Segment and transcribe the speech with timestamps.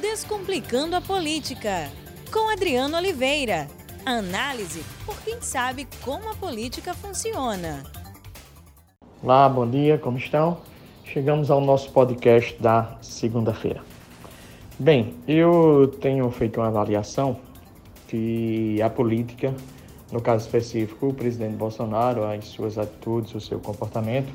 [0.00, 1.90] Descomplicando a Política,
[2.30, 3.66] com Adriano Oliveira.
[4.04, 7.82] Análise por quem sabe como a política funciona.
[9.22, 10.58] Olá, bom dia, como estão?
[11.02, 13.82] Chegamos ao nosso podcast da segunda-feira.
[14.78, 17.38] Bem, eu tenho feito uma avaliação
[18.06, 19.54] que a política,
[20.12, 24.30] no caso específico, o presidente Bolsonaro, as suas atitudes, o seu comportamento,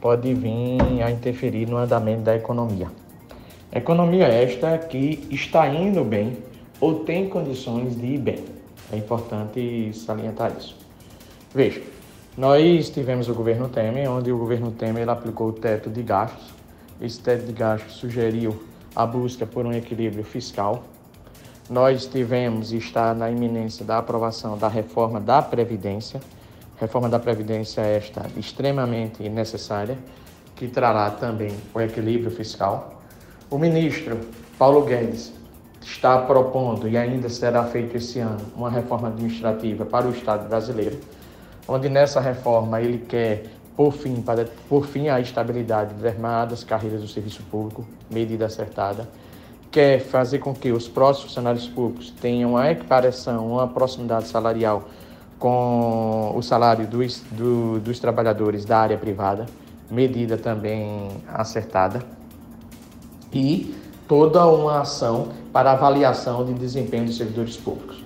[0.00, 2.90] pode vir a interferir no andamento da economia.
[3.72, 6.38] Economia esta que está indo bem
[6.80, 8.44] ou tem condições de ir bem.
[8.92, 10.76] É importante salientar isso.
[11.52, 11.82] Veja,
[12.36, 16.54] nós tivemos o governo Temer, onde o governo Temer aplicou o teto de gastos.
[17.00, 18.62] Esse teto de gastos sugeriu
[18.94, 20.84] a busca por um equilíbrio fiscal.
[21.68, 26.20] Nós tivemos e está na iminência da aprovação da reforma da Previdência.
[26.78, 29.98] Reforma da Previdência esta extremamente necessária,
[30.54, 33.02] que trará também o equilíbrio fiscal.
[33.48, 34.18] O ministro
[34.58, 35.32] Paulo Guedes
[35.80, 40.98] está propondo, e ainda será feito esse ano, uma reforma administrativa para o Estado brasileiro,
[41.68, 43.44] onde nessa reforma ele quer
[43.76, 45.94] por fim, para, por fim a estabilidade
[46.48, 49.08] das carreiras do serviço público, medida acertada,
[49.70, 54.88] quer fazer com que os próximos funcionários públicos tenham uma equiparação, uma proximidade salarial
[55.38, 59.46] com o salário dos, do, dos trabalhadores da área privada,
[59.88, 62.15] medida também acertada
[63.36, 63.74] e
[64.08, 68.04] toda uma ação para avaliação de desempenho dos servidores públicos.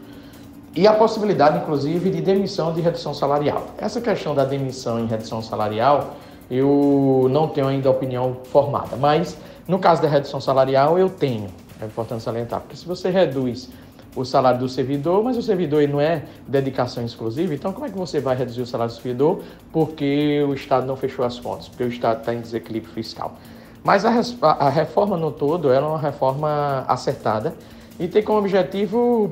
[0.74, 3.66] E a possibilidade, inclusive, de demissão de redução salarial.
[3.78, 6.16] Essa questão da demissão em redução salarial,
[6.50, 9.36] eu não tenho ainda opinião formada, mas
[9.68, 11.48] no caso da redução salarial, eu tenho.
[11.80, 13.68] É importante salientar, porque se você reduz
[14.14, 17.96] o salário do servidor, mas o servidor não é dedicação exclusiva, então como é que
[17.96, 19.40] você vai reduzir o salário do servidor
[19.72, 23.36] porque o Estado não fechou as contas, porque o Estado está em desequilíbrio fiscal?
[23.82, 27.54] Mas a, a reforma no todo é uma reforma acertada
[27.98, 29.30] e tem como objetivo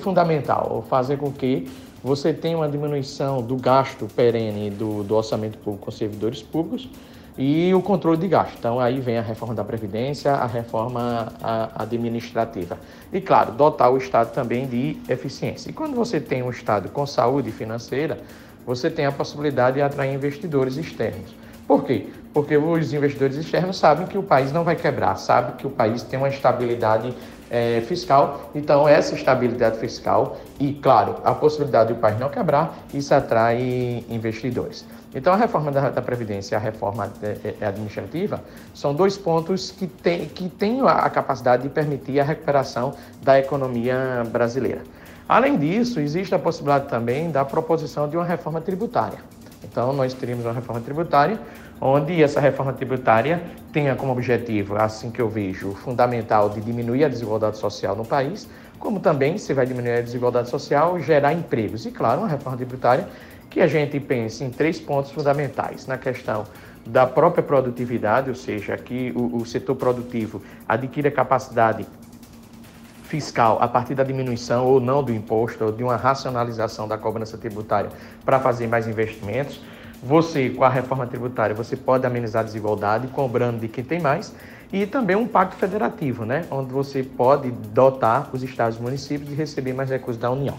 [0.00, 1.68] fundamental fazer com que
[2.02, 6.88] você tenha uma diminuição do gasto perene do, do orçamento público com servidores públicos
[7.36, 8.54] e o controle de gasto.
[8.58, 11.32] Então aí vem a reforma da Previdência, a reforma
[11.74, 12.78] administrativa.
[13.12, 15.70] E claro, dotar o Estado também de eficiência.
[15.70, 18.18] E quando você tem um Estado com saúde financeira,
[18.66, 21.34] você tem a possibilidade de atrair investidores externos.
[21.66, 22.08] Por quê?
[22.32, 26.02] Porque os investidores externos sabem que o país não vai quebrar, sabem que o país
[26.02, 27.12] tem uma estabilidade
[27.50, 28.50] é, fiscal.
[28.54, 34.84] Então, essa estabilidade fiscal e, claro, a possibilidade do país não quebrar, isso atrai investidores.
[35.12, 38.40] Então, a reforma da, da Previdência e a reforma é, é, administrativa
[38.72, 44.24] são dois pontos que têm que tem a capacidade de permitir a recuperação da economia
[44.30, 44.82] brasileira.
[45.28, 49.18] Além disso, existe a possibilidade também da proposição de uma reforma tributária.
[49.64, 51.38] Então, nós teríamos uma reforma tributária,
[51.80, 53.42] onde essa reforma tributária
[53.72, 58.48] tenha como objetivo, assim que eu vejo, fundamental de diminuir a desigualdade social no país,
[58.78, 61.86] como também, se vai diminuir a desigualdade social, gerar empregos.
[61.86, 63.06] E, claro, uma reforma tributária
[63.48, 66.44] que a gente pense em três pontos fundamentais na questão
[66.86, 71.86] da própria produtividade, ou seja, que o, o setor produtivo adquira capacidade
[73.04, 77.36] fiscal a partir da diminuição ou não do imposto, ou de uma racionalização da cobrança
[77.36, 77.90] tributária
[78.24, 79.60] para fazer mais investimentos.
[80.02, 84.34] Você, com a reforma tributária, você pode amenizar a desigualdade, cobrando de quem tem mais,
[84.72, 89.34] e também um pacto federativo, né, onde você pode dotar os estados e municípios de
[89.34, 90.56] receber mais recursos da União.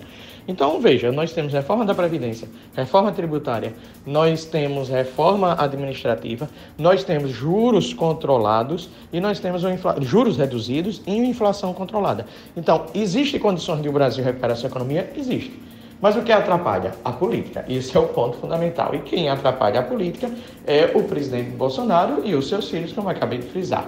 [0.48, 3.74] Então, veja, nós temos reforma da Previdência, reforma tributária,
[4.06, 9.64] nós temos reforma administrativa, nós temos juros controlados e nós temos
[10.02, 12.26] juros reduzidos e inflação controlada.
[12.58, 15.12] Então, existe condições de o Brasil recuperar sua economia?
[15.16, 15.71] Existe.
[16.02, 16.94] Mas o que atrapalha?
[17.06, 17.64] A política.
[17.70, 18.96] Esse é o ponto fundamental.
[18.96, 20.32] E quem atrapalha a política
[20.66, 23.88] é o presidente Bolsonaro e os seus filhos, como acabei de frisar.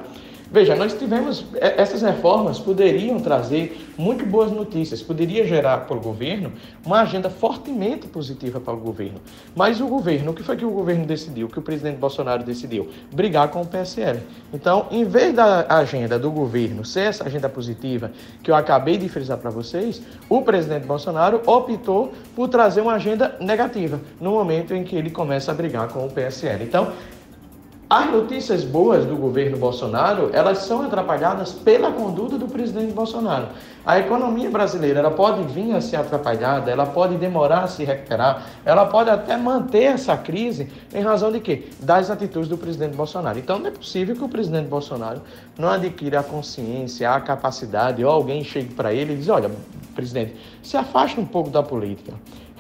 [0.53, 1.44] Veja, nós tivemos.
[1.56, 6.52] É, essas reformas poderiam trazer muito boas notícias, poderia gerar para o governo
[6.86, 9.19] uma agenda fortemente positiva para o governo.
[9.56, 12.44] Mas o governo, o que foi que o governo decidiu, o que o presidente Bolsonaro
[12.44, 12.88] decidiu?
[13.12, 14.19] Brigar com o PSL.
[14.53, 18.12] Então, em vez da agenda do governo ser essa agenda positiva
[18.44, 23.36] que eu acabei de frisar para vocês, o presidente Bolsonaro optou por trazer uma agenda
[23.39, 26.63] negativa no momento em que ele começa a brigar com o PSL.
[26.63, 26.94] Então,
[27.94, 33.50] as notícias boas do governo Bolsonaro, elas são atrapalhadas pela conduta do presidente Bolsonaro.
[33.86, 38.48] A economia brasileira, ela pode vir a ser atrapalhada, ela pode demorar a se recuperar,
[38.66, 41.66] ela pode até manter essa crise em razão de quê?
[41.81, 43.38] Das atitudes do presidente Bolsonaro.
[43.38, 45.22] Então não é possível que o presidente Bolsonaro
[45.56, 49.51] não adquira a consciência, a capacidade, ou alguém chegue para ele e diz, olha,
[49.94, 52.13] presidente, se afaste um pouco da política.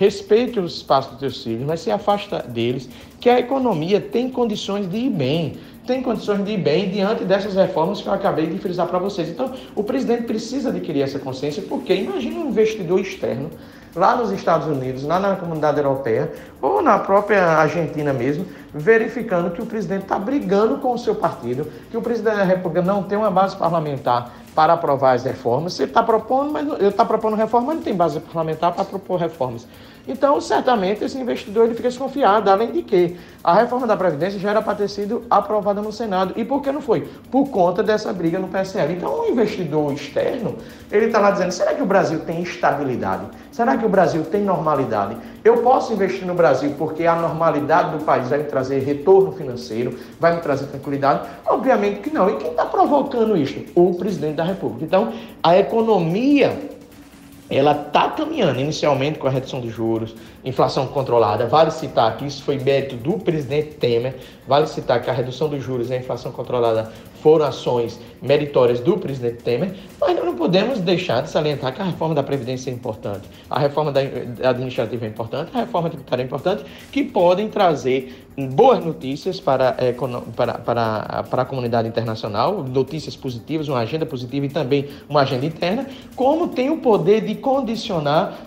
[0.03, 2.89] Respeite o espaço dos teus filhos, mas se afasta deles,
[3.21, 5.53] que a economia tem condições de ir bem.
[5.87, 9.29] tem condições de ir bem diante dessas reformas que eu acabei de frisar para vocês.
[9.29, 13.49] Então, o presidente precisa adquirir essa consciência, porque imagine um investidor externo
[13.95, 19.61] lá nos Estados Unidos, lá na comunidade europeia ou na própria Argentina mesmo, verificando que
[19.61, 23.17] o presidente está brigando com o seu partido, que o presidente da República não tem
[23.17, 25.79] uma base parlamentar para aprovar as reformas.
[25.79, 29.19] Ele está propondo, mas ele está propondo reforma, mas não tem base parlamentar para propor
[29.19, 29.67] reformas.
[30.07, 34.49] Então, certamente, esse investidor ele fica desconfiado, além de que a reforma da Previdência já
[34.49, 36.33] era para ter sido aprovada no Senado.
[36.35, 37.07] E por que não foi?
[37.31, 38.93] Por conta dessa briga no PSL.
[38.93, 40.55] Então, o investidor externo,
[40.91, 43.27] ele está lá dizendo, será que o Brasil tem estabilidade?
[43.51, 45.15] Será que o Brasil tem normalidade?
[45.43, 49.97] Eu posso investir no Brasil porque a normalidade do país vai me trazer retorno financeiro,
[50.19, 51.29] vai me trazer tranquilidade?
[51.45, 52.29] Obviamente que não.
[52.29, 53.63] E quem está provocando isso?
[53.75, 54.85] O presidente da República.
[54.85, 56.72] Então, a economia
[57.55, 61.45] ela está caminhando inicialmente com a redução dos juros, inflação controlada.
[61.45, 64.15] Vale citar que isso foi mérito do presidente Temer.
[64.47, 66.91] Vale citar que a redução dos juros e a inflação controlada
[67.23, 72.13] foram ações meritórias do presidente Temer, mas não podemos deixar de salientar que a reforma
[72.13, 74.01] da Previdência é importante, a reforma da
[74.49, 79.73] administrativa é importante, a reforma tributária é importante, que podem trazer boas notícias para,
[80.35, 85.45] para, para, para a comunidade internacional, notícias positivas, uma agenda positiva e também uma agenda
[85.45, 85.87] interna,
[86.17, 88.37] como tem o poder de condicionar,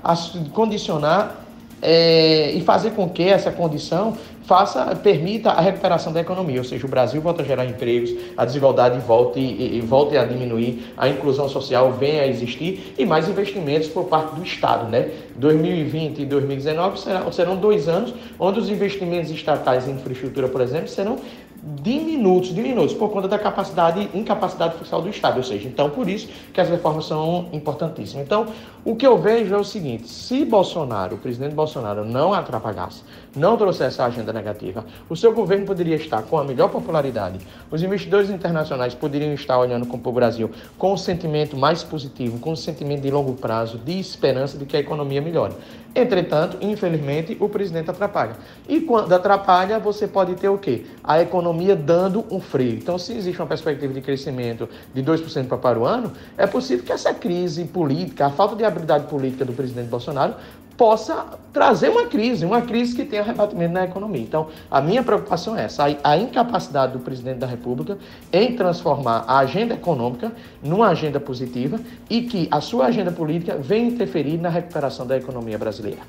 [0.53, 1.46] condicionar
[1.83, 6.87] é, e fazer com que essa condição faça, permita a recuperação da economia, ou seja,
[6.87, 11.09] o Brasil volta a gerar empregos, a desigualdade volte, e, e volte a diminuir, a
[11.09, 14.89] inclusão social venha a existir e mais investimentos por parte do Estado.
[14.89, 15.11] Né?
[15.35, 20.89] 2020 e 2019 serão, serão dois anos onde os investimentos estatais em infraestrutura, por exemplo,
[20.89, 21.19] serão
[21.63, 26.29] diminutos, diminutos, por conta da capacidade, incapacidade fiscal do Estado, ou seja, então por isso
[26.53, 28.25] que as reformas são importantíssimas.
[28.25, 28.47] Então,
[28.85, 33.03] o que eu vejo é o seguinte, se Bolsonaro, o presidente Bolsonaro, não atrapalhasse,
[33.35, 37.39] não trouxesse a agenda negativa, o seu governo poderia estar com a melhor popularidade,
[37.71, 42.53] os investidores internacionais poderiam estar olhando para o Brasil com um sentimento mais positivo, com
[42.53, 45.55] um sentimento de longo prazo, de esperança de que a economia melhore.
[45.95, 48.37] Entretanto, infelizmente, o presidente atrapalha.
[48.69, 50.85] E quando atrapalha, você pode ter o quê?
[51.03, 52.75] A economia dando um freio.
[52.75, 56.93] Então, se existe uma perspectiva de crescimento de 2% para o ano, é possível que
[56.93, 60.35] essa crise política, a falta de habilidade política do presidente Bolsonaro,
[60.77, 64.21] possa trazer uma crise, uma crise que tenha rebatimento na economia.
[64.21, 67.99] Então, a minha preocupação é essa, a incapacidade do presidente da República
[68.33, 70.33] em transformar a agenda econômica
[70.63, 75.57] numa agenda positiva e que a sua agenda política venha interferir na recuperação da economia
[75.57, 76.01] brasileira.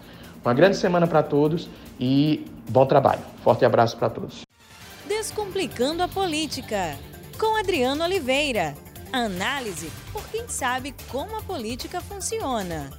[0.43, 1.69] Uma grande semana para todos
[1.99, 3.21] e bom trabalho.
[3.43, 4.46] Forte abraço para todos.
[5.37, 6.97] Descomplicando a política,
[7.37, 8.75] com Adriano Oliveira.
[9.13, 12.89] Análise por quem sabe como a política funciona.